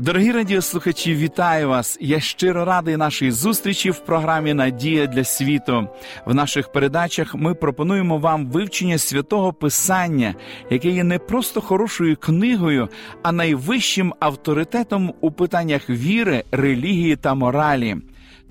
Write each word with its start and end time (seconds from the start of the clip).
Дорогі 0.00 0.32
радіослухачі, 0.32 1.14
вітаю 1.14 1.68
вас! 1.68 1.98
Я 2.00 2.20
щиро 2.20 2.64
радий 2.64 2.96
нашій 2.96 3.30
зустрічі 3.30 3.90
в 3.90 3.98
програмі 3.98 4.54
Надія 4.54 5.06
для 5.06 5.24
світу. 5.24 5.88
В 6.26 6.34
наших 6.34 6.72
передачах 6.72 7.34
ми 7.34 7.54
пропонуємо 7.54 8.18
вам 8.18 8.46
вивчення 8.46 8.98
святого 8.98 9.52
Писання, 9.52 10.34
яке 10.70 10.88
є 10.88 11.04
не 11.04 11.18
просто 11.18 11.60
хорошою 11.60 12.16
книгою, 12.16 12.88
а 13.22 13.32
найвищим 13.32 14.14
авторитетом 14.20 15.14
у 15.20 15.30
питаннях 15.30 15.90
віри, 15.90 16.44
релігії 16.52 17.16
та 17.16 17.34
моралі. 17.34 17.96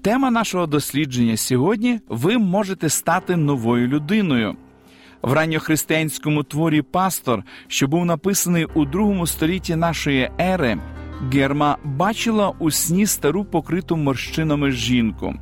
Тема 0.02 0.32
нашого 0.32 0.68
дослідження 0.68 1.38
сьогодні 1.38 2.00
ви 2.08 2.38
можете 2.38 2.90
стати 2.90 3.36
новою 3.36 3.88
людиною. 3.88 4.56
В 5.22 5.34
ранньохристиянському 5.34 6.44
творі 6.44 6.82
Пастор, 6.82 7.44
що 7.68 7.88
був 7.88 8.06
написаний 8.06 8.66
у 8.66 8.86
другому 8.86 9.28
столітті 9.28 9.76
нашої 9.76 10.32
ери. 10.40 10.78
Герма 11.34 11.78
бачила 11.84 12.54
у 12.60 12.72
сні 12.72 13.06
стару 13.06 13.46
покриту 13.46 13.98
морщинами 13.98 14.72
жінку. 14.72 15.34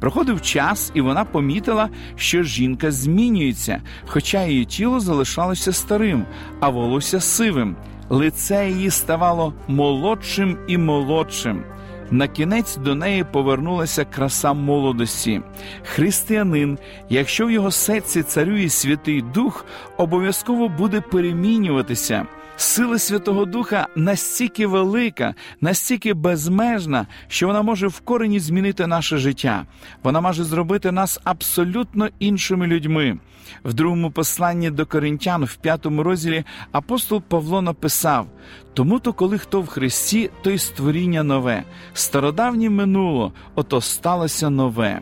Проходив 0.00 0.42
час, 0.42 0.92
і 0.94 1.00
вона 1.00 1.24
помітила, 1.24 1.88
що 2.16 2.42
жінка 2.42 2.90
змінюється, 2.90 3.82
хоча 4.06 4.44
її 4.44 4.64
тіло 4.64 5.00
залишалося 5.00 5.72
старим, 5.72 6.24
а 6.60 6.68
волосся 6.68 7.20
сивим. 7.20 7.76
Лице 8.08 8.68
її 8.68 8.90
ставало 8.90 9.54
молодшим 9.68 10.58
і 10.68 10.78
молодшим. 10.78 11.62
На 12.10 12.28
кінець 12.28 12.76
до 12.76 12.94
неї 12.94 13.24
повернулася 13.32 14.04
краса 14.04 14.52
молодості. 14.52 15.42
Християнин, 15.82 16.78
якщо 17.08 17.46
в 17.46 17.50
його 17.50 17.70
серці 17.70 18.22
царює 18.22 18.68
Святий 18.68 19.22
Дух, 19.22 19.64
обов'язково 19.96 20.68
буде 20.68 21.00
перемінюватися. 21.00 22.26
Сила 22.56 22.98
Святого 22.98 23.44
Духа 23.44 23.86
настільки 23.96 24.66
велика, 24.66 25.34
настільки 25.60 26.14
безмежна, 26.14 27.06
що 27.28 27.46
вона 27.46 27.62
може 27.62 27.86
в 27.86 28.00
корені 28.00 28.40
змінити 28.40 28.86
наше 28.86 29.18
життя. 29.18 29.66
Вона 30.02 30.20
може 30.20 30.44
зробити 30.44 30.92
нас 30.92 31.20
абсолютно 31.24 32.08
іншими 32.18 32.66
людьми. 32.66 33.18
В 33.64 33.74
другому 33.74 34.10
посланні 34.10 34.70
до 34.70 34.86
коринтян, 34.86 35.44
в 35.44 35.56
п'ятому 35.56 36.02
розділі, 36.02 36.44
апостол 36.72 37.22
Павло 37.22 37.62
написав: 37.62 38.26
тому 38.74 39.00
то, 39.00 39.12
коли 39.12 39.38
хто 39.38 39.60
в 39.60 39.66
Христі, 39.66 40.30
то 40.42 40.50
й 40.50 40.58
створіння 40.58 41.22
нове, 41.22 41.62
стародавнє 41.94 42.70
минуло, 42.70 43.32
ото 43.54 43.80
сталося 43.80 44.50
нове 44.50 45.00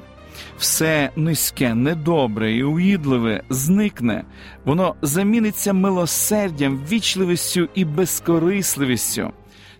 все 0.59 1.11
низьке, 1.17 1.75
недобре 1.75 2.53
і 2.53 2.63
уїдливе 2.63 3.43
зникне, 3.51 4.25
воно 4.65 4.95
заміниться 5.03 5.73
милосердям, 5.73 6.81
вічливістю 6.91 7.69
і 7.75 7.85
безкорисливістю. 7.85 9.31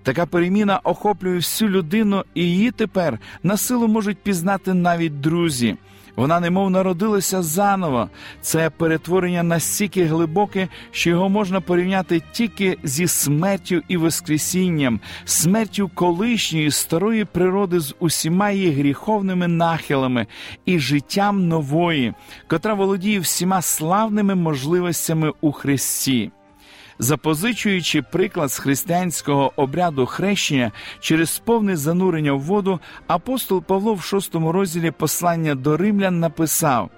Така 0.03 0.27
переміна 0.27 0.81
охоплює 0.85 1.37
всю 1.37 1.71
людину, 1.71 2.25
і 2.35 2.43
її 2.43 2.71
тепер 2.71 3.19
на 3.43 3.57
силу 3.57 3.89
можуть 3.89 4.19
пізнати 4.19 4.75
навіть 4.75 5.21
друзі. 5.21 5.77
Вона 6.17 6.41
немов 6.41 6.71
народилася 6.71 7.43
заново. 7.43 8.11
Це 8.41 8.71
перетворення 8.71 9.43
настільки 9.43 10.05
глибоке, 10.05 10.69
що 10.91 11.11
його 11.11 11.29
можна 11.29 11.61
порівняти 11.61 12.23
тільки 12.33 12.79
зі 12.83 13.07
смертю 13.07 13.83
і 13.89 13.97
воскресінням, 13.97 15.01
смертю 15.25 15.91
колишньої 15.95 16.71
старої 16.71 17.25
природи 17.25 17.81
з 17.81 17.95
усіма 17.99 18.51
її 18.51 18.71
гріховними 18.71 19.49
нахилами 19.49 20.27
і 20.65 20.79
життям 20.79 21.49
нової, 21.49 22.15
котра 22.47 22.75
володіє 22.75 23.21
всіма 23.21 23.63
славними 23.63 24.35
можливостями 24.35 25.33
у 25.41 25.53
Христі. 25.53 26.31
Запозичуючи 26.99 28.03
приклад 28.03 28.53
з 28.53 28.59
християнського 28.59 29.53
обряду 29.57 30.07
хрещення 30.07 30.73
через 31.01 31.39
повне 31.39 31.77
занурення 31.77 32.33
в 32.33 32.41
воду, 32.41 32.81
апостол 33.07 33.63
Павло 33.63 33.95
в 33.95 34.03
шостому 34.03 34.53
розділі 34.53 34.91
послання 34.91 35.55
до 35.55 35.77
римлян 35.77 36.21
написав: 36.21 36.91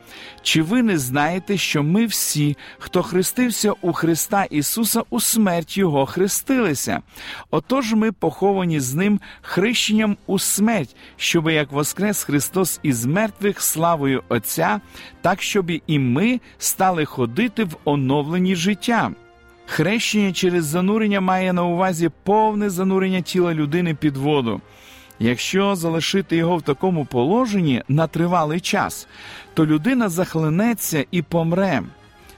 Чи 0.42 0.62
ви 0.62 0.82
не 0.82 0.98
знаєте, 0.98 1.56
що 1.56 1.82
ми 1.82 2.06
всі, 2.06 2.56
хто 2.78 3.02
хрестився 3.02 3.72
у 3.82 3.92
Христа 3.92 4.44
Ісуса, 4.44 5.02
у 5.10 5.20
смерть 5.20 5.76
Його 5.78 6.06
хрестилися? 6.06 7.02
Отож 7.50 7.94
ми 7.94 8.12
поховані 8.12 8.80
з 8.80 8.94
Ним 8.94 9.20
хрещенням 9.42 10.16
у 10.26 10.38
смерть, 10.38 10.96
щоби 11.16 11.54
як 11.54 11.72
воскрес 11.72 12.24
Христос 12.24 12.80
із 12.82 13.04
мертвих 13.04 13.60
славою 13.60 14.22
Отця, 14.28 14.80
так 15.22 15.42
щоб 15.42 15.70
і 15.86 15.98
ми 15.98 16.40
стали 16.58 17.04
ходити 17.04 17.64
в 17.64 17.76
оновленні 17.84 18.56
життя. 18.56 19.12
Хрещення 19.66 20.32
через 20.32 20.64
занурення 20.64 21.20
має 21.20 21.52
на 21.52 21.64
увазі 21.64 22.10
повне 22.22 22.70
занурення 22.70 23.20
тіла 23.20 23.54
людини 23.54 23.94
під 23.94 24.16
воду. 24.16 24.60
Якщо 25.18 25.76
залишити 25.76 26.36
його 26.36 26.56
в 26.56 26.62
такому 26.62 27.04
положенні 27.04 27.82
на 27.88 28.06
тривалий 28.06 28.60
час, 28.60 29.08
то 29.54 29.66
людина 29.66 30.08
захлинеться 30.08 31.04
і 31.10 31.22
помре. 31.22 31.82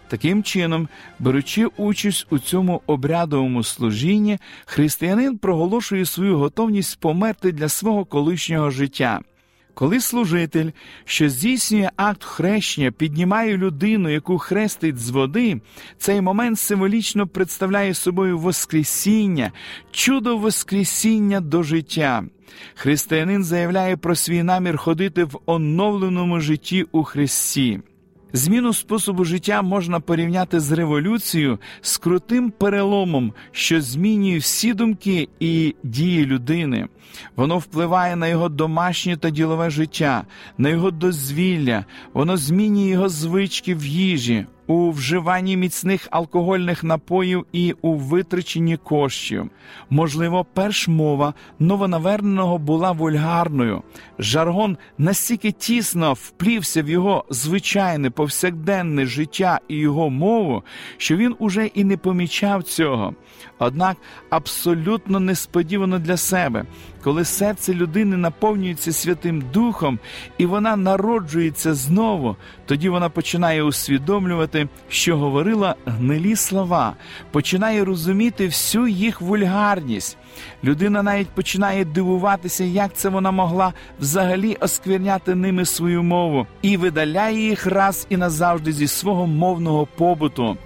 Таким 0.09 0.43
чином, 0.43 0.89
беручи 1.19 1.66
участь 1.66 2.27
у 2.31 2.39
цьому 2.39 2.83
обрядовому 2.87 3.65
служінні, 3.65 4.39
християнин 4.66 5.39
проголошує 5.39 6.05
свою 6.05 6.39
готовність 6.39 7.00
померти 7.00 7.53
для 7.53 7.69
свого 7.69 8.05
колишнього 8.05 8.71
життя. 8.71 9.21
Коли 9.78 10.00
служитель, 10.00 10.71
що 11.05 11.28
здійснює 11.28 11.91
акт 11.97 12.25
хрещення, 12.25 12.91
піднімає 12.91 13.56
людину, 13.56 14.09
яку 14.09 14.39
хрестить 14.39 14.99
з 14.99 15.11
води, 15.11 15.61
цей 15.99 16.21
момент 16.21 16.59
символічно 16.59 17.27
представляє 17.27 17.94
собою 17.94 18.39
Воскресіння, 18.39 19.53
чудо 19.91 20.37
Воскресіння 20.37 21.41
до 21.41 21.62
життя. 21.62 22.25
Християнин 22.75 23.44
заявляє 23.44 23.97
про 23.97 24.15
свій 24.15 24.43
намір 24.43 24.77
ходити 24.77 25.25
в 25.25 25.39
оновленому 25.47 26.41
житті 26.41 26.87
у 26.93 27.05
Христі. 27.05 27.81
Зміну 28.33 28.72
способу 28.72 29.25
життя 29.25 29.62
можна 29.62 30.00
порівняти 30.00 30.61
з 30.61 30.72
революцією, 30.72 31.59
з 31.81 31.97
крутим 31.97 32.50
переломом, 32.50 33.33
що 33.53 33.81
змінює 33.81 34.39
всі 34.39 34.75
думки 34.75 35.28
і 35.41 35.75
дії 35.83 36.27
людини. 36.27 36.89
Воно 37.37 37.59
впливає 37.59 38.16
на 38.16 38.28
його 38.28 38.49
домашнє 38.49 39.16
та 39.16 39.31
ділове 39.31 39.71
життя, 39.71 40.25
на 40.59 40.69
його 40.69 40.91
дозвілля, 40.91 41.84
воно 42.12 42.37
змінює 42.37 42.89
його 42.89 43.09
звички 43.09 43.75
в 43.75 43.87
їжі, 43.87 44.47
у 44.68 44.90
вживанні 44.90 45.56
міцних 45.56 46.08
алкогольних 46.10 46.84
напоїв 46.84 47.46
і 47.52 47.74
у 47.82 47.94
витраченні 47.94 48.76
коштів. 48.76 49.50
Можливо, 49.90 50.46
перш 50.54 50.88
мова 50.88 51.34
новонаверненого 51.58 52.58
була 52.58 52.92
вульгарною. 52.92 53.82
Жаргон 54.18 54.76
настільки 54.98 55.52
тісно 55.52 56.12
вплівся 56.12 56.82
в 56.82 56.88
його 56.88 57.24
звичайне 57.30 58.10
повсякденне 58.10 59.06
життя 59.06 59.60
і 59.68 59.76
його 59.76 60.10
мову, 60.10 60.62
що 60.96 61.16
він 61.16 61.36
уже 61.38 61.66
і 61.66 61.84
не 61.84 61.96
помічав 61.96 62.62
цього. 62.62 63.14
Однак 63.58 63.96
абсолютно 64.30 65.21
несподівано 65.21 65.98
для 65.98 66.16
себе, 66.16 66.64
коли 67.03 67.24
серце 67.24 67.74
людини 67.74 68.16
наповнюється 68.16 68.92
Святим 68.92 69.45
Духом 69.53 69.98
і 70.39 70.47
вона 70.47 70.77
народжується 70.77 71.74
знову, 71.74 72.36
тоді 72.66 72.89
вона 72.89 73.09
починає 73.09 73.62
усвідомлювати, 73.62 74.68
що 74.89 75.16
говорила 75.18 75.74
гнилі 75.86 76.36
слова, 76.36 76.95
починає 77.30 77.84
розуміти 77.84 78.47
всю 78.47 78.89
їх 78.89 79.21
вульгарність. 79.21 80.16
Людина 80.64 81.02
навіть 81.02 81.28
починає 81.28 81.84
дивуватися, 81.84 82.64
як 82.64 82.94
це 82.94 83.08
вона 83.08 83.30
могла 83.30 83.72
взагалі 84.00 84.56
оскверняти 84.60 85.34
ними 85.34 85.64
свою 85.64 86.02
мову, 86.02 86.46
і 86.62 86.76
видаляє 86.76 87.48
їх 87.48 87.66
раз 87.66 88.06
і 88.10 88.16
назавжди 88.16 88.72
зі 88.72 88.88
свого 88.88 89.26
мовного 89.26 89.86
побуту. 89.86 90.56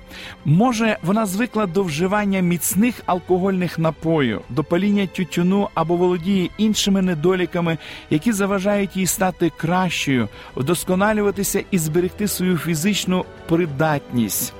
Може, 0.44 0.98
вона 1.02 1.26
звикла 1.26 1.66
до 1.66 1.82
вживання 1.82 2.40
міцних 2.40 3.00
алкогольних 3.06 3.78
напоїв, 3.78 4.40
до 4.50 4.64
паління 4.64 5.06
тютюну 5.06 5.69
або 5.74 5.96
володіє 5.96 6.48
іншими 6.58 7.02
недоліками, 7.02 7.78
які 8.10 8.32
заважають 8.32 8.96
їй 8.96 9.06
стати 9.06 9.52
кращою, 9.56 10.28
вдосконалюватися 10.56 11.64
і 11.70 11.78
зберегти 11.78 12.28
свою 12.28 12.58
фізичну 12.58 13.24
придатність. 13.48 14.54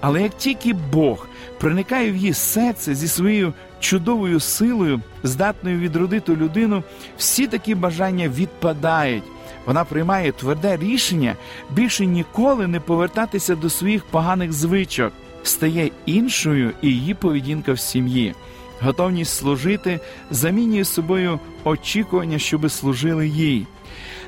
Але 0.00 0.22
як 0.22 0.36
тільки 0.36 0.72
Бог 0.72 1.26
проникає 1.58 2.12
в 2.12 2.16
її 2.16 2.34
серце 2.34 2.94
зі 2.94 3.08
своєю 3.08 3.52
чудовою 3.80 4.40
силою, 4.40 5.00
здатною 5.22 5.78
відродити 5.78 6.36
людину, 6.36 6.82
всі 7.16 7.46
такі 7.46 7.74
бажання 7.74 8.28
відпадають. 8.28 9.24
Вона 9.66 9.84
приймає 9.84 10.32
тверде 10.32 10.76
рішення 10.76 11.36
більше 11.70 12.06
ніколи 12.06 12.66
не 12.66 12.80
повертатися 12.80 13.54
до 13.54 13.70
своїх 13.70 14.04
поганих 14.04 14.52
звичок, 14.52 15.12
стає 15.42 15.90
іншою 16.06 16.72
і 16.82 16.88
її 16.88 17.14
поведінка 17.14 17.72
в 17.72 17.78
сім'ї. 17.78 18.34
Готовність 18.80 19.36
служити 19.36 20.00
замінює 20.30 20.84
собою 20.84 21.40
очікування, 21.64 22.38
щоби 22.38 22.68
служили 22.68 23.28
їй. 23.28 23.66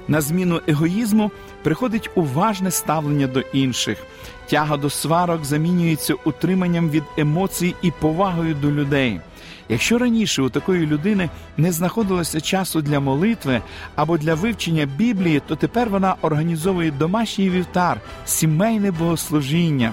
На 0.09 0.21
зміну 0.21 0.61
егоїзму 0.67 1.31
приходить 1.63 2.11
уважне 2.15 2.71
ставлення 2.71 3.27
до 3.27 3.41
інших. 3.41 3.99
Тяга 4.47 4.77
до 4.77 4.91
сварок 4.91 5.45
замінюється 5.45 6.15
утриманням 6.25 6.91
від 6.91 7.05
емоцій 7.17 7.75
і 7.83 7.91
повагою 7.91 8.55
до 8.55 8.71
людей. 8.71 9.21
Якщо 9.69 9.99
раніше 9.99 10.43
у 10.43 10.49
такої 10.49 10.87
людини 10.87 11.31
не 11.57 11.73
знаходилося 11.73 12.41
часу 12.41 12.83
для 12.83 13.01
молитви 13.01 13.63
або 13.97 14.19
для 14.19 14.35
вивчення 14.35 14.87
Біблії, 14.87 15.43
то 15.47 15.57
тепер 15.57 15.91
вона 15.91 16.15
організовує 16.23 16.91
домашній 16.91 17.51
вівтар, 17.51 18.01
сімейне 18.25 18.91
богослужіння. 18.91 19.93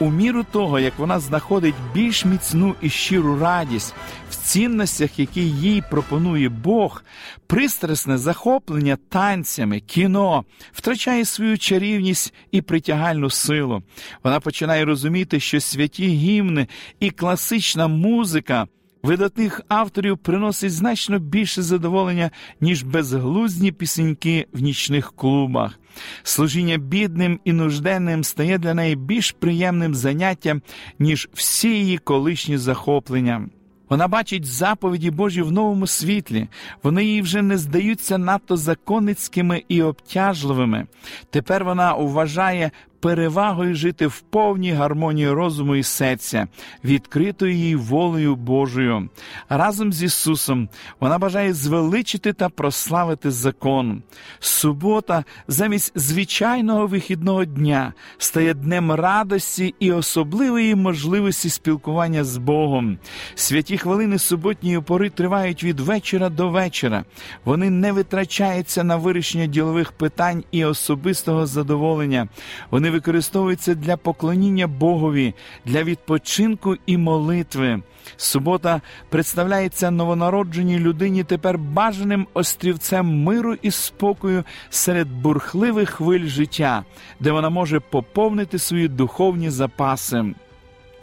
У 0.00 0.10
міру 0.10 0.44
того, 0.52 0.78
як 0.78 0.98
вона 0.98 1.20
знаходить 1.20 1.74
більш 1.94 2.24
міцну 2.24 2.74
і 2.80 2.90
щиру 2.90 3.38
радість 3.38 3.94
в 4.30 4.36
цінностях, 4.36 5.18
які 5.18 5.40
їй 5.40 5.82
пропонує 5.90 6.48
Бог, 6.48 7.04
пристрасне 7.46 8.18
захоплення 8.18 8.98
танцями, 9.08 9.80
кіно 9.80 10.44
втрачає 10.72 11.24
свою 11.24 11.58
чарівність 11.58 12.34
і 12.50 12.62
притягальну 12.62 13.30
силу. 13.30 13.82
Вона 14.24 14.40
починає 14.40 14.84
розуміти, 14.84 15.40
що 15.40 15.60
святі 15.60 16.06
гімни 16.06 16.66
і 17.00 17.10
класична 17.10 17.88
музика 17.88 18.66
видатних 19.04 19.60
авторів 19.68 20.18
приносить 20.18 20.72
значно 20.72 21.18
більше 21.18 21.62
задоволення, 21.62 22.30
ніж 22.60 22.82
безглузні 22.82 23.72
пісеньки 23.72 24.46
в 24.52 24.60
нічних 24.62 25.12
клубах. 25.12 25.78
Служіння 26.22 26.76
бідним 26.76 27.40
і 27.44 27.52
нужденним 27.52 28.24
стає 28.24 28.58
для 28.58 28.74
неї 28.74 28.96
більш 28.96 29.32
приємним 29.32 29.94
заняттям, 29.94 30.62
ніж 30.98 31.28
всі 31.34 31.68
її 31.68 31.98
колишні 31.98 32.58
захоплення. 32.58 33.48
Вона 33.90 34.08
бачить 34.08 34.44
заповіді 34.44 35.10
Божі 35.10 35.42
в 35.42 35.52
новому 35.52 35.86
світлі, 35.86 36.48
вони 36.82 37.04
їй 37.04 37.22
вже 37.22 37.42
не 37.42 37.58
здаються 37.58 38.18
надто 38.18 38.56
законницькими 38.56 39.62
і 39.68 39.82
обтяжливими. 39.82 40.86
Тепер 41.30 41.64
вона 41.64 41.94
вважає 41.94 42.70
перевагою 43.04 43.74
жити 43.74 44.06
в 44.06 44.20
повній 44.20 44.72
гармонії 44.72 45.30
розуму 45.30 45.76
і 45.76 45.82
серця, 45.82 46.46
відкритою 46.84 47.54
їй 47.54 47.76
волею 47.76 48.36
Божою. 48.36 49.08
Разом 49.48 49.92
з 49.92 50.02
Ісусом 50.02 50.68
вона 51.00 51.18
бажає 51.18 51.52
звеличити 51.52 52.32
та 52.32 52.48
прославити 52.48 53.30
закон. 53.30 54.02
Субота, 54.38 55.24
замість 55.48 55.92
звичайного 55.94 56.86
вихідного 56.86 57.44
дня, 57.44 57.92
стає 58.18 58.54
днем 58.54 58.92
радості 58.92 59.74
і 59.78 59.92
особливої 59.92 60.74
можливості 60.74 61.50
спілкування 61.50 62.24
з 62.24 62.36
Богом. 62.36 62.98
Святі 63.34 63.78
хвилини 63.78 64.18
суботньої 64.18 64.80
пори 64.80 65.10
тривають 65.10 65.64
від 65.64 65.80
вечора 65.80 66.28
до 66.28 66.48
вечора. 66.48 67.04
Вони 67.44 67.70
не 67.70 67.92
витрачаються 67.92 68.84
на 68.84 68.96
вирішення 68.96 69.46
ділових 69.46 69.92
питань 69.92 70.44
і 70.50 70.64
особистого 70.64 71.46
задоволення. 71.46 72.28
Вони 72.70 72.93
використовується 72.94 73.74
для 73.74 73.96
поклоніння 73.96 74.66
Богові, 74.66 75.34
для 75.64 75.82
відпочинку 75.82 76.76
і 76.86 76.96
молитви. 76.96 77.82
Субота 78.16 78.80
представляється 79.08 79.90
новонародженій 79.90 80.78
людині 80.78 81.24
тепер 81.24 81.58
бажаним 81.58 82.26
острівцем 82.34 83.22
миру 83.22 83.56
і 83.62 83.70
спокою 83.70 84.44
серед 84.70 85.08
бурхливих 85.08 85.90
хвиль 85.90 86.26
життя, 86.26 86.84
де 87.20 87.32
вона 87.32 87.50
може 87.50 87.80
поповнити 87.80 88.58
свої 88.58 88.88
духовні 88.88 89.50
запаси. 89.50 90.24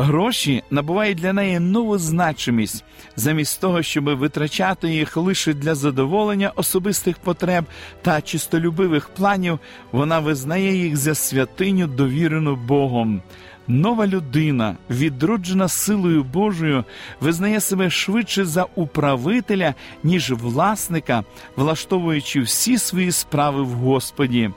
Гроші 0.02 0.64
набувають 0.72 1.18
для 1.18 1.34
неї 1.34 1.60
нову 1.60 1.98
значимість, 1.98 2.84
замість 3.16 3.62
того, 3.62 3.82
щоб 3.84 4.04
витрачати 4.04 4.90
їх 4.90 5.18
лише 5.18 5.54
для 5.54 5.76
задоволення 5.76 6.52
особистих 6.56 7.18
потреб 7.18 7.66
та 8.02 8.22
чистолюбивих 8.22 9.10
планів, 9.10 9.60
вона 9.92 10.20
визнає 10.20 10.76
їх 10.76 10.98
за 10.98 11.16
святиню, 11.16 11.88
довірену 11.88 12.56
Богом. 12.56 13.22
Нова 13.68 14.08
людина, 14.08 14.78
відроджена 14.90 15.68
силою 15.68 16.24
Божою, 16.24 16.84
визнає 17.20 17.60
себе 17.60 17.90
швидше 17.90 18.46
за 18.46 18.66
управителя, 18.76 19.74
ніж 20.04 20.32
власника, 20.32 21.24
влаштовуючи 21.56 22.42
всі 22.42 22.78
свої 22.78 23.12
справи 23.12 23.64
в 23.64 23.72
Господі. 23.72 24.50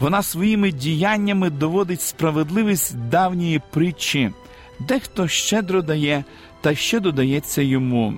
Вона 0.00 0.22
своїми 0.22 0.72
діяннями 0.72 1.50
доводить 1.50 2.02
справедливість 2.02 2.96
давньої 2.96 3.62
притчі 3.70 4.30
дехто 4.78 5.28
щедро 5.28 5.82
дає, 5.82 6.24
та 6.60 6.74
ще 6.74 7.00
додається 7.00 7.62
йому. 7.62 8.14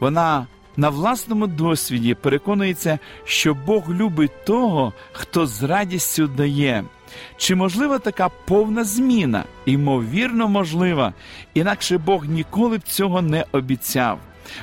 Вона 0.00 0.46
на 0.76 0.88
власному 0.88 1.46
досвіді 1.46 2.14
переконується, 2.14 2.98
що 3.24 3.54
Бог 3.54 3.90
любить 3.94 4.44
того, 4.44 4.92
хто 5.12 5.46
з 5.46 5.62
радістю 5.62 6.26
дає. 6.26 6.84
Чи 7.36 7.54
можлива 7.54 7.98
така 7.98 8.28
повна 8.28 8.84
зміна? 8.84 9.44
Ймовірно, 9.66 10.48
можлива, 10.48 11.12
інакше 11.54 11.98
Бог 11.98 12.26
ніколи 12.26 12.78
б 12.78 12.82
цього 12.82 13.22
не 13.22 13.44
обіцяв. 13.52 14.18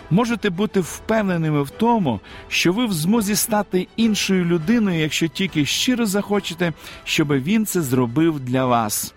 Можете 0.09 0.49
бути 0.49 0.79
впевненими 0.79 1.63
в 1.63 1.69
тому, 1.69 2.19
що 2.47 2.73
ви 2.73 2.85
в 2.85 2.93
змозі 2.93 3.35
стати 3.35 3.87
іншою 3.95 4.45
людиною, 4.45 4.99
якщо 4.99 5.27
тільки 5.27 5.65
щиро 5.65 6.05
захочете, 6.05 6.73
щоб 7.03 7.33
він 7.33 7.65
це 7.65 7.81
зробив 7.81 8.39
для 8.39 8.65
вас. 8.65 9.13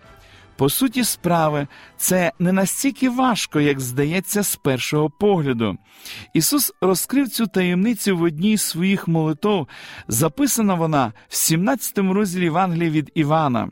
По 0.56 0.69
суті 0.69 1.04
справи, 1.04 1.66
це 1.96 2.32
не 2.38 2.52
настільки 2.52 3.10
важко, 3.10 3.60
як 3.60 3.81
здається, 3.81 4.43
з 4.43 4.56
першого 4.56 5.10
погляду. 5.10 5.76
Ісус 6.34 6.72
розкрив 6.81 7.28
цю 7.28 7.46
таємницю 7.46 8.16
в 8.16 8.22
одній 8.22 8.56
з 8.56 8.62
своїх 8.62 9.08
молитов, 9.08 9.69
записана 10.08 10.75
вона 10.75 11.12
в 11.28 11.37
17 11.37 11.99
розділі 11.99 12.44
Євангелії 12.44 12.90
від 12.90 13.10
Івана. 13.14 13.69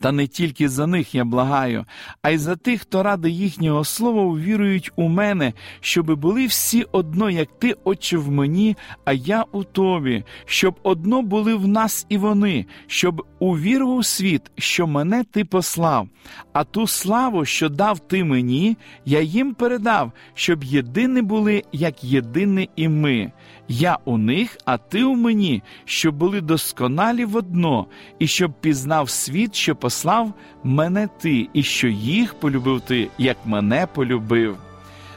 Та 0.00 0.12
не 0.12 0.26
тільки 0.26 0.68
за 0.68 0.86
них 0.86 1.14
я 1.14 1.24
благаю, 1.24 1.84
а 2.22 2.30
й 2.30 2.38
за 2.38 2.56
тих, 2.56 2.80
хто 2.80 3.02
ради 3.02 3.30
їхнього 3.30 3.84
слова 3.84 4.22
увірують 4.22 4.90
у 4.96 5.08
мене, 5.08 5.52
щоби 5.80 6.14
були 6.14 6.46
всі 6.46 6.86
одно, 6.92 7.30
як 7.30 7.48
ти, 7.58 7.76
Отче, 7.84 8.18
в 8.18 8.30
мені, 8.30 8.76
а 9.04 9.12
я 9.12 9.44
у 9.52 9.64
тобі, 9.64 10.24
щоб 10.44 10.74
одно 10.82 11.22
були 11.22 11.54
в 11.54 11.68
нас 11.68 12.06
і 12.08 12.18
вони, 12.18 12.66
щоб 12.86 13.26
увірував 13.38 14.04
світ, 14.04 14.42
що 14.58 14.86
мене 14.86 15.24
ти 15.24 15.44
послав, 15.44 16.08
а 16.52 16.64
ту 16.64 16.86
славу, 16.86 17.44
що 17.44 17.68
дав 17.68 17.98
ти 17.98 18.24
мені, 18.24 18.76
я 19.04 19.20
їм 19.20 19.54
передав, 19.54 20.12
щоб 20.34 20.64
єдині 20.64 21.22
були, 21.22 21.62
як 21.72 22.04
єдині 22.04 22.70
і 22.76 22.88
ми. 22.88 23.32
Я 23.68 23.98
у 24.04 24.18
них, 24.18 24.58
а 24.64 24.78
ти 24.78 25.04
у 25.04 25.14
мені, 25.14 25.62
щоб 25.84 26.14
були 26.14 26.40
досконалі 26.40 27.24
в 27.24 27.36
одно, 27.36 27.86
і 28.18 28.26
щоб 28.26 28.52
пізнав 28.60 29.10
світ, 29.10 29.54
що 29.54 29.76
послав 29.76 30.32
мене 30.64 31.08
ти, 31.20 31.48
і 31.52 31.62
що 31.62 31.88
їх 31.88 32.34
полюбив 32.34 32.80
ти, 32.80 33.08
як 33.18 33.36
мене 33.44 33.86
полюбив. 33.94 34.56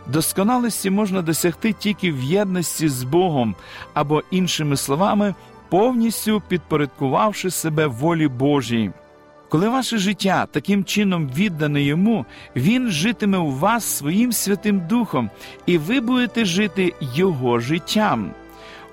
Досконалості 0.07 0.89
можна 0.89 1.21
досягти 1.21 1.73
тільки 1.73 2.11
в 2.11 2.23
єдності 2.23 2.89
з 2.89 3.03
Богом, 3.03 3.55
або, 3.93 4.23
іншими 4.31 4.77
словами, 4.77 5.35
повністю 5.69 6.41
підпорядкувавши 6.47 7.51
себе 7.51 7.87
волі 7.87 8.27
Божій. 8.27 8.91
Коли 9.49 9.69
ваше 9.69 9.97
життя 9.97 10.47
таким 10.51 10.83
чином 10.83 11.29
віддане 11.35 11.81
йому, 11.81 12.25
він 12.55 12.89
житиме 12.89 13.37
у 13.37 13.51
вас 13.51 13.85
своїм 13.85 14.31
Святим 14.31 14.81
Духом, 14.89 15.29
і 15.65 15.77
ви 15.77 15.99
будете 15.99 16.45
жити 16.45 16.93
Його 17.15 17.59
життям. 17.59 18.31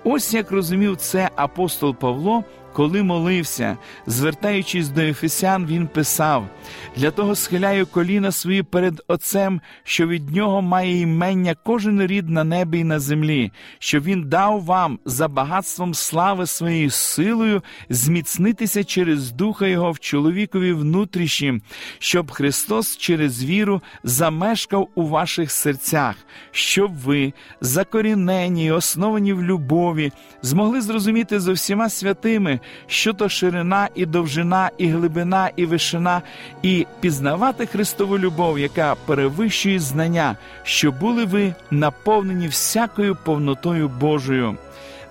Ось 0.05 0.35
як 0.35 0.51
розумів 0.51 0.97
це 0.97 1.31
апостол 1.37 1.95
Павло 1.95 2.45
коли 2.77 3.03
молився, 3.03 3.77
звертаючись 4.07 4.89
до 4.89 5.01
Ефесян, 5.01 5.67
він 5.67 5.87
писав: 5.87 6.49
для 6.97 7.11
того 7.11 7.35
схиляю 7.35 7.87
коліна 7.87 8.33
свої 8.33 8.63
перед 8.63 9.03
Отцем, 9.09 9.61
що 9.85 10.07
від 10.07 10.31
нього 10.31 10.63
має 10.63 11.01
імення 11.01 11.57
кожен 11.65 12.07
рід 12.07 12.29
на 12.29 12.45
небі 12.45 12.79
і 12.79 12.85
на 12.85 12.99
землі, 13.01 13.53
що 13.79 14.01
він 14.01 14.29
дав 14.29 14.65
вам 14.65 14.99
за 15.05 15.29
багатством 15.29 15.95
слави 15.95 16.47
своєю 16.47 16.91
силою 16.91 17.63
зміцнитися 17.89 18.85
через 18.85 19.33
духа 19.33 19.67
Його 19.67 19.91
в 19.93 19.99
чоловікові 19.99 20.73
внутрішнім, 20.73 21.63
щоб 21.99 22.31
Христос 22.31 22.97
через 22.97 23.45
віру 23.45 23.83
замешкав 24.05 24.89
у 24.95 25.07
ваших 25.07 25.51
серцях, 25.51 26.17
щоб 26.51 26.95
ви, 26.95 27.33
закорінені, 27.61 28.67
і 28.67 28.71
основані 28.71 29.33
в 29.33 29.43
любові, 29.43 30.13
змогли 30.43 30.81
зрозуміти 30.81 31.41
зо 31.41 31.53
всіма 31.53 31.89
святими 31.89 32.61
що 32.87 33.13
то 33.13 33.29
ширина 33.29 33.89
і 33.95 34.07
довжина, 34.07 34.71
і 34.79 34.89
глибина, 34.89 35.51
і 35.57 35.67
вишина, 35.67 36.23
і 36.63 36.87
пізнавати 37.01 37.67
Христову 37.67 38.19
любов, 38.19 38.59
яка 38.59 38.95
перевищує 38.95 39.79
знання, 39.79 40.37
що 40.63 40.93
були 40.93 41.25
ви 41.25 41.55
наповнені 41.71 42.49
всякою 42.49 43.17
повнотою 43.25 43.89
Божою 43.89 44.57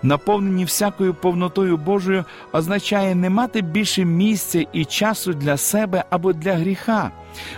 наповнені 0.05 0.65
всякою 0.65 1.13
повнотою 1.13 1.77
Божою, 1.77 2.25
означає 2.53 3.15
не 3.15 3.29
мати 3.29 3.61
більше 3.61 4.05
місця 4.05 4.65
і 4.73 4.85
часу 4.85 5.33
для 5.33 5.57
себе 5.57 6.03
або 6.09 6.33
для 6.33 6.53
гріха. 6.53 7.11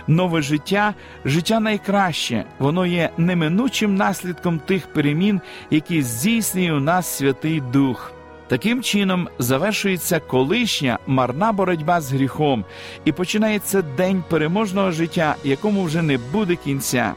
Нове 0.06 0.42
життя, 0.42 0.94
життя 1.24 1.60
найкраще, 1.60 2.44
воно 2.58 2.86
є 2.86 3.10
неминучим 3.16 3.94
наслідком 3.94 4.58
тих 4.58 4.86
перемін, 4.86 5.40
які 5.70 6.02
здійснює 6.02 6.72
у 6.72 6.80
нас 6.80 7.06
Святий 7.06 7.60
Дух. 7.60 8.17
Таким 8.48 8.82
чином 8.82 9.28
завершується 9.38 10.20
колишня 10.20 10.98
марна 11.06 11.52
боротьба 11.52 12.00
з 12.00 12.12
гріхом, 12.12 12.64
і 13.04 13.12
починається 13.12 13.82
день 13.82 14.22
переможного 14.28 14.90
життя, 14.90 15.36
якому 15.44 15.82
вже 15.82 16.02
не 16.02 16.18
буде 16.32 16.56
кінця. 16.56 17.14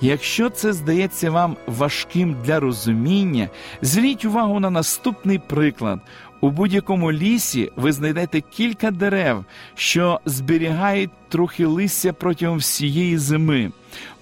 Якщо 0.00 0.50
це 0.50 0.72
здається 0.72 1.30
вам 1.30 1.56
важким 1.66 2.36
для 2.44 2.60
розуміння, 2.60 3.48
зверніть 3.82 4.24
увагу 4.24 4.60
на 4.60 4.70
наступний 4.70 5.38
приклад. 5.38 6.00
У 6.40 6.50
будь-якому 6.50 7.12
лісі 7.12 7.70
ви 7.76 7.92
знайдете 7.92 8.40
кілька 8.40 8.90
дерев, 8.90 9.44
що 9.74 10.20
зберігають 10.24 11.10
трохи 11.28 11.66
листя 11.66 12.12
протягом 12.12 12.58
всієї 12.58 13.18
зими, 13.18 13.72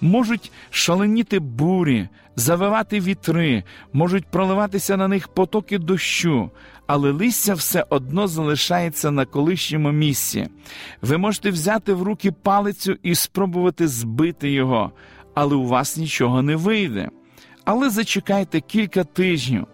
можуть 0.01 0.51
шаленіти 0.69 1.39
бурі, 1.39 2.07
завивати 2.35 2.99
вітри, 2.99 3.63
можуть 3.93 4.25
проливатися 4.25 4.97
на 4.97 5.07
них 5.07 5.27
потоки 5.27 5.77
дощу, 5.77 6.51
але 6.87 7.11
листя 7.11 7.53
все 7.53 7.85
одно 7.89 8.27
залишається 8.27 9.11
на 9.11 9.25
колишньому 9.25 9.91
місці. 9.91 10.47
Ви 11.01 11.17
можете 11.17 11.49
взяти 11.49 11.93
в 11.93 12.03
руки 12.03 12.31
палицю 12.31 12.97
і 13.03 13.15
спробувати 13.15 13.87
збити 13.87 14.51
його 14.51 14.91
але 15.39 15.55
у 15.55 15.67
вас 15.67 15.97
нічого 15.97 16.41
не 16.41 16.55
вийде. 16.55 17.09
Але 17.65 17.89
зачекайте 17.89 18.61
кілька 18.61 19.03
тижнів. 19.03 19.67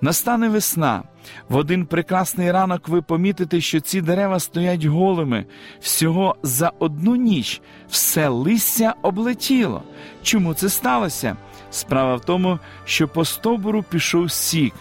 Настане 0.00 0.48
весна. 0.48 1.02
В 1.48 1.56
один 1.56 1.86
прекрасний 1.86 2.52
ранок 2.52 2.88
ви 2.88 3.02
помітите, 3.02 3.60
що 3.60 3.80
ці 3.80 4.00
дерева 4.00 4.40
стоять 4.40 4.84
голими. 4.84 5.44
Всього 5.80 6.36
за 6.42 6.72
одну 6.78 7.16
ніч 7.16 7.60
все 7.88 8.28
листя 8.28 8.94
облетіло. 9.02 9.82
Чому 10.22 10.54
це 10.54 10.68
сталося? 10.68 11.36
Справа 11.70 12.14
в 12.16 12.20
тому, 12.20 12.58
що 12.84 13.08
по 13.08 13.24
стовбуру 13.24 13.82
пішов 13.82 14.30
сік. 14.30 14.74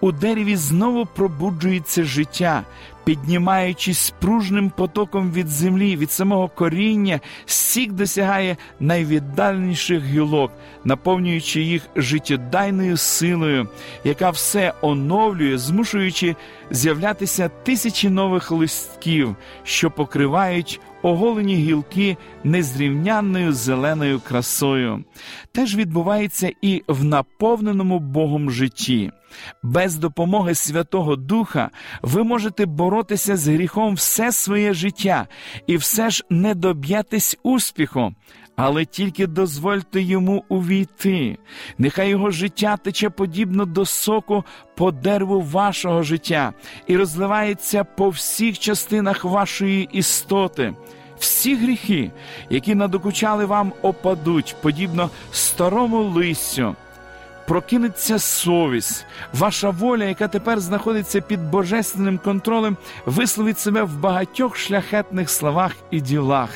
У 0.00 0.12
дереві 0.12 0.56
знову 0.56 1.06
пробуджується 1.06 2.04
життя, 2.04 2.62
піднімаючись 3.04 4.14
пружним 4.20 4.70
потоком 4.70 5.32
від 5.32 5.48
землі, 5.48 5.96
від 5.96 6.10
самого 6.10 6.48
коріння, 6.48 7.20
сік 7.46 7.92
досягає 7.92 8.56
найвіддаленіших 8.80 10.04
гілок, 10.04 10.52
наповнюючи 10.84 11.62
їх 11.62 11.82
життєдайною 11.96 12.96
силою, 12.96 13.68
яка 14.04 14.30
все 14.30 14.72
оновлює, 14.80 15.58
змушуючи 15.58 16.36
з'являтися 16.70 17.48
тисячі 17.48 18.08
нових 18.10 18.50
листків, 18.50 19.36
що 19.64 19.90
покривають 19.90 20.80
оголені 21.04 21.56
гілки 21.56 22.16
незрівнянною 22.44 23.52
зеленою 23.52 24.20
красою. 24.20 25.04
Теж 25.52 25.76
відбувається 25.76 26.50
і 26.62 26.82
в 26.88 27.04
наповненому 27.04 27.98
Богом 27.98 28.50
житті. 28.50 29.10
Без 29.62 29.96
допомоги 29.96 30.54
Святого 30.54 31.16
Духа 31.16 31.70
ви 32.02 32.24
можете 32.24 32.66
боротися 32.66 33.36
з 33.36 33.48
гріхом 33.48 33.94
все 33.94 34.32
своє 34.32 34.74
життя 34.74 35.26
і 35.66 35.76
все 35.76 36.10
ж 36.10 36.24
не 36.30 36.54
доб'ятись 36.54 37.38
успіху. 37.42 38.14
Але 38.56 38.84
тільки 38.84 39.26
дозвольте 39.26 40.02
йому 40.02 40.44
увійти, 40.48 41.38
нехай 41.78 42.08
його 42.08 42.30
життя 42.30 42.76
тече 42.76 43.10
подібно 43.10 43.64
до 43.64 43.86
соку 43.86 44.44
по 44.74 44.90
дереву 44.90 45.40
вашого 45.40 46.02
життя 46.02 46.52
і 46.86 46.96
розливається 46.96 47.84
по 47.84 48.08
всіх 48.08 48.58
частинах 48.58 49.24
вашої 49.24 49.88
істоти. 49.92 50.74
Всі 51.18 51.56
гріхи, 51.56 52.10
які 52.50 52.74
надокучали 52.74 53.44
вам, 53.44 53.72
опадуть, 53.82 54.56
подібно 54.62 55.10
старому 55.32 56.02
листю 56.02 56.76
прокинеться 57.46 58.18
совість, 58.18 59.06
ваша 59.32 59.70
воля, 59.70 60.04
яка 60.04 60.28
тепер 60.28 60.60
знаходиться 60.60 61.20
під 61.20 61.50
божественним 61.50 62.18
контролем, 62.18 62.76
висловить 63.06 63.58
себе 63.58 63.82
в 63.82 63.98
багатьох 63.98 64.56
шляхетних 64.56 65.30
словах 65.30 65.72
і 65.90 66.00
ділах. 66.00 66.50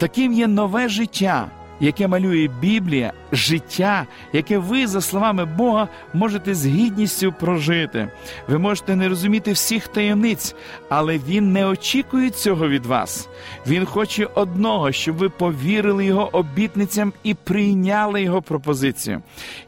Таким 0.00 0.32
є 0.32 0.46
нове 0.46 0.88
життя 0.88 1.48
яке 1.80 2.08
малює 2.08 2.48
Біблія, 2.60 3.12
життя, 3.32 4.06
яке 4.32 4.58
ви, 4.58 4.86
за 4.86 5.00
словами 5.00 5.44
Бога, 5.44 5.88
можете 6.14 6.54
з 6.54 6.66
гідністю 6.66 7.32
прожити. 7.32 8.08
Ви 8.48 8.58
можете 8.58 8.96
не 8.96 9.08
розуміти 9.08 9.52
всіх 9.52 9.88
таємниць, 9.88 10.54
але 10.88 11.18
Він 11.18 11.52
не 11.52 11.66
очікує 11.66 12.30
цього 12.30 12.68
від 12.68 12.86
вас. 12.86 13.28
Він 13.66 13.86
хоче 13.86 14.28
одного, 14.34 14.92
щоб 14.92 15.16
ви 15.16 15.28
повірили 15.28 16.04
його 16.04 16.36
обітницям 16.36 17.12
і 17.22 17.34
прийняли 17.34 18.22
його 18.22 18.42
пропозицію. 18.42 19.22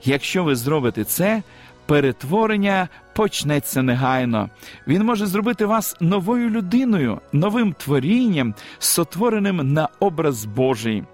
Якщо 0.04 0.44
ви 0.44 0.56
зробите 0.56 1.04
це, 1.04 1.42
перетворення 1.86 2.88
почнеться 3.14 3.82
негайно. 3.82 4.50
Він 4.86 5.04
може 5.04 5.26
зробити 5.26 5.66
вас 5.66 5.96
новою 6.00 6.50
людиною, 6.50 7.20
новим 7.32 7.72
творінням, 7.72 8.54
сотвореним 8.78 9.72
на 9.72 9.88
образ 10.00 10.44
Божий. 10.44 11.04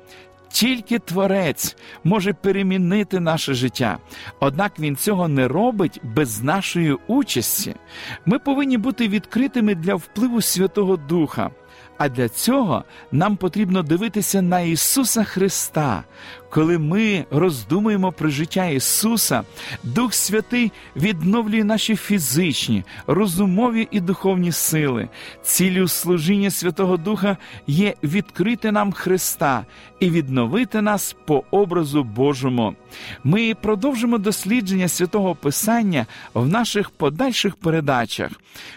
Тільки 0.50 0.98
Творець 0.98 1.76
може 2.04 2.32
перемінити 2.32 3.20
наше 3.20 3.54
життя, 3.54 3.98
однак 4.40 4.78
Він 4.78 4.96
цього 4.96 5.28
не 5.28 5.48
робить 5.48 6.00
без 6.02 6.42
нашої 6.42 6.96
участі. 7.06 7.74
Ми 8.26 8.38
повинні 8.38 8.78
бути 8.78 9.08
відкритими 9.08 9.74
для 9.74 9.94
впливу 9.94 10.42
Святого 10.42 10.96
Духа. 10.96 11.50
А 11.98 12.08
для 12.08 12.28
цього 12.28 12.84
нам 13.12 13.36
потрібно 13.36 13.82
дивитися 13.82 14.42
на 14.42 14.60
Ісуса 14.60 15.24
Христа. 15.24 16.04
Коли 16.50 16.78
ми 16.78 17.24
роздумуємо 17.30 18.12
про 18.12 18.30
життя 18.30 18.66
Ісуса, 18.66 19.42
Дух 19.82 20.14
Святий 20.14 20.72
відновлює 20.96 21.64
наші 21.64 21.96
фізичні, 21.96 22.84
розумові 23.06 23.88
і 23.90 24.00
духовні 24.00 24.52
сили. 24.52 25.08
Ціллю 25.42 25.88
служіння 25.88 26.50
Святого 26.50 26.96
Духа 26.96 27.36
є 27.66 27.94
відкрити 28.02 28.72
нам 28.72 28.92
Христа 28.92 29.66
і 30.00 30.10
відновити 30.10 30.82
нас 30.82 31.16
по 31.24 31.44
образу 31.50 32.04
Божому. 32.04 32.74
Ми 33.24 33.54
продовжимо 33.54 34.18
дослідження 34.18 34.88
святого 34.88 35.34
Писання 35.34 36.06
в 36.34 36.46
наших 36.46 36.90
подальших 36.90 37.56
передачах. 37.56 38.30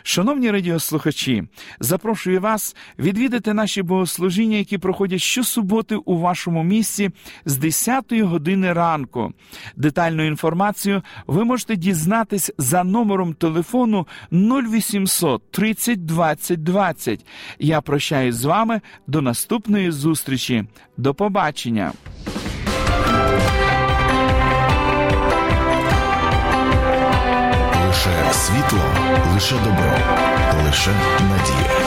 Шановні 0.03 0.51
радіослухачі, 0.51 1.43
запрошую 1.79 2.41
вас 2.41 2.75
відвідати 2.99 3.53
наші 3.53 3.81
богослужіння, 3.81 4.57
які 4.57 4.77
проходять 4.77 5.21
щосуботи 5.21 5.95
у 5.95 6.17
вашому 6.17 6.63
місці 6.63 7.09
з 7.45 7.57
10 7.61 8.13
години 8.13 8.73
ранку. 8.73 9.33
Детальну 9.75 10.23
інформацію 10.23 11.01
ви 11.27 11.43
можете 11.43 11.75
дізнатись 11.75 12.51
за 12.57 12.83
номером 12.83 13.33
телефону 13.33 14.07
0800 14.31 15.51
30 15.51 16.05
20 16.05 16.63
20. 16.63 17.25
Я 17.59 17.81
прощаюсь 17.81 18.35
з 18.35 18.45
вами 18.45 18.81
до 19.07 19.21
наступної 19.21 19.91
зустрічі. 19.91 20.65
До 20.97 21.13
побачення. 21.13 21.91
Лише 27.87 28.33
світло, 28.33 28.79
лише 29.33 29.55
добро, 29.55 29.97
лише 30.65 30.91
надія. 31.19 31.80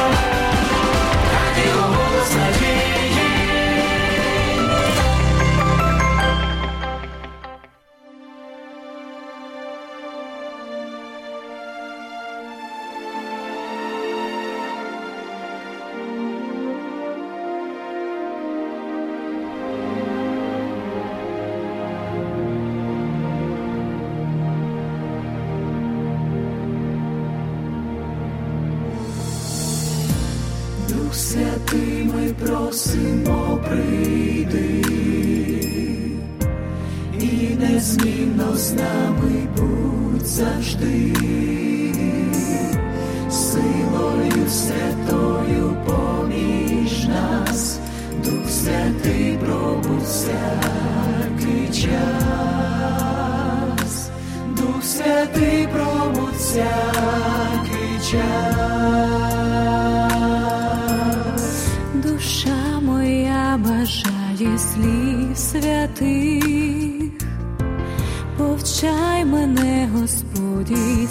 Просимо 32.64 33.60
прийди 33.68 34.82
і 37.20 37.56
незмінно 37.60 38.56
з 38.56 38.72
нами 38.72 39.48
будь 39.56 40.26
завжди. 40.26 41.12
Силою 43.30 44.48
святою 44.48 45.76
поміж 45.86 47.06
нас, 47.08 47.78
Дух 48.24 48.50
Святий 48.50 49.38
пробудь 49.38 50.02
всякий 50.02 51.68
час, 51.82 52.90
Дух 54.56 54.84
Святий 54.84 55.68
пробудь 55.72 56.36
всякий 56.38 57.98
час. 58.10 58.83
Слів 64.58 65.36
святих, 65.36 67.12
повчай 68.38 69.24
мене, 69.24 69.88
Господі, 69.94 71.08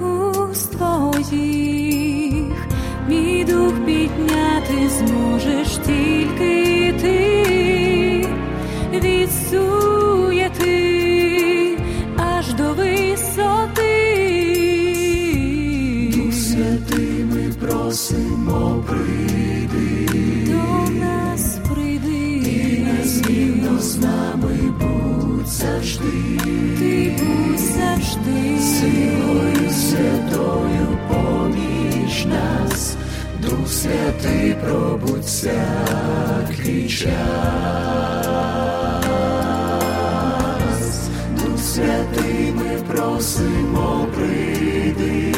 уст 0.00 0.70
твоїх, 0.70 2.66
мій 3.08 3.44
дух 3.44 3.72
підняти 3.86 4.90
зможеш 4.98 5.68
тільки 5.86 6.94
ти, 7.00 8.28
від 8.92 9.28
суєти 9.50 10.74
аж 12.16 12.54
до 12.54 12.74
висоти. 12.74 13.90
Дух 16.16 16.32
Святий 16.34 17.24
ми 17.24 17.52
просимо, 17.60 18.84
прийди, 18.88 19.83
Святий 33.84 34.54
пробудь 34.54 35.24
всякий 35.24 36.88
час, 36.88 37.10
Дух 41.36 41.58
Святий 41.58 42.52
ми 42.56 42.78
просимо, 42.88 44.06
прийди. 44.16 45.34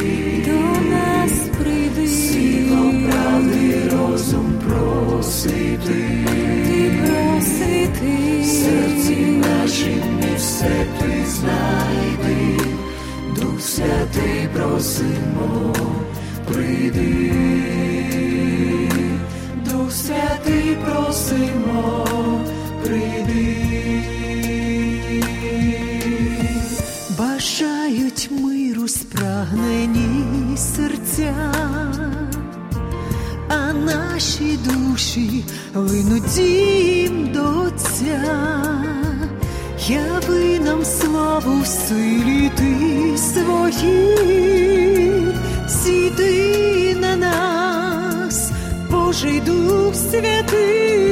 До 0.46 0.90
нас 0.90 1.32
прийди, 1.58 2.06
Світлом 2.08 3.10
правди 3.10 3.90
розум 3.92 4.52
просвіти, 4.66 6.04
ти 6.66 6.92
просвіти, 7.02 8.44
серці 8.44 9.16
наші 9.16 10.02
місце 10.16 10.86
ти 11.00 11.12
знайди, 11.26 12.60
Дух 13.40 13.60
Святий 13.60 14.48
просимо, 14.54 15.74
прийди, 16.52 17.32
Святий 19.96 20.76
просимо, 20.84 22.06
прийди. 22.84 23.56
Бажають 27.18 28.30
миру 28.30 28.88
спрагнені 28.88 30.56
серця, 30.56 31.34
а 33.48 33.72
наші 33.72 34.58
душі 34.64 35.44
линуть 35.74 36.34
дім 36.34 37.32
до 37.32 37.60
Отця. 37.60 38.22
Яви 39.88 40.58
нам 40.58 40.84
славу 40.84 41.60
в 41.62 41.66
силі 41.66 42.50
ти 42.56 43.18
свої, 43.18 44.16
сіди 45.68 46.96
на 47.00 47.16
нас, 47.16 48.50
Божий 48.90 49.40
Дух 49.40 49.55
Святий. 49.96 51.05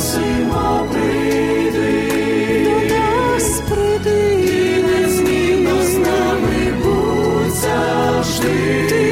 Просимо, 0.00 0.86
прийди, 0.92 2.64
до 2.64 2.94
нас 2.94 3.60
прийди, 3.68 4.84
незмінно 4.86 5.82
з 5.82 5.94
нами 5.94 6.74
будь 6.82 7.54
завжди, 7.54 8.86
ти 8.88 9.04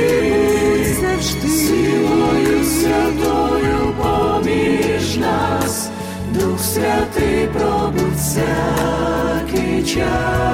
будь 0.70 0.94
завжди, 1.00 1.48
силою 1.48 2.64
святою 2.64 3.94
поміж 4.02 5.16
нас, 5.16 5.90
Дух 6.32 6.60
Святий 6.60 7.48
пробудь 7.52 8.16
всякий 8.16 9.84
час, 9.84 10.47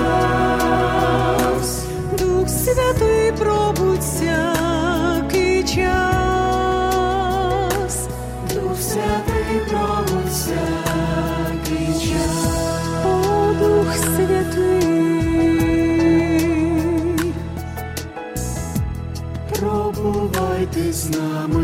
з 21.04 21.10
нами 21.10 21.63